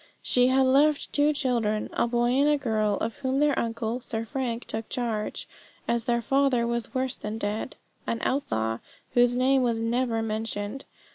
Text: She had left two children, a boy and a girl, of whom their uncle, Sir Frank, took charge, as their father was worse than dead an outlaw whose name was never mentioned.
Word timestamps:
She 0.23 0.47
had 0.47 0.65
left 0.65 1.13
two 1.13 1.31
children, 1.31 1.87
a 1.93 2.07
boy 2.07 2.29
and 2.31 2.49
a 2.49 2.57
girl, 2.57 2.95
of 2.95 3.17
whom 3.17 3.39
their 3.39 3.55
uncle, 3.59 3.99
Sir 3.99 4.25
Frank, 4.25 4.65
took 4.65 4.89
charge, 4.89 5.47
as 5.87 6.05
their 6.05 6.23
father 6.23 6.65
was 6.65 6.95
worse 6.95 7.17
than 7.17 7.37
dead 7.37 7.75
an 8.07 8.17
outlaw 8.23 8.79
whose 9.13 9.35
name 9.35 9.61
was 9.61 9.79
never 9.79 10.23
mentioned. 10.23 10.85